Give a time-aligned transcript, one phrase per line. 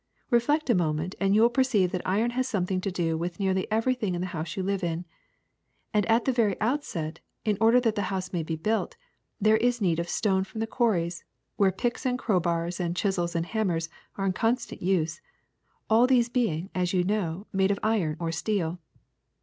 [0.31, 3.39] Reflect a moment and you will perceive that iron has had something to do with
[3.39, 5.05] nearly everything in the house you live in.
[5.93, 8.97] And at the very outset, in order that the house may be built,
[9.39, 11.23] there is need of stone from the quarries,
[11.55, 15.21] where picks and crowbars and chisels and hammers are in constant use,
[15.87, 18.79] all these being, as you know, made of iron or steel.